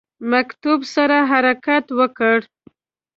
مکتوب 0.31 0.79
سره 0.95 1.17
حرکت 1.31 1.85
وکړ. 1.99 2.37